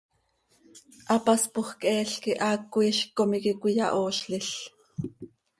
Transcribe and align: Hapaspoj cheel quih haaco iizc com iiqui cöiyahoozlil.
Hapaspoj 1.09 1.67
cheel 1.81 2.09
quih 2.21 2.39
haaco 2.43 2.79
iizc 2.85 3.09
com 3.17 3.29
iiqui 3.35 3.53
cöiyahoozlil. 3.61 4.49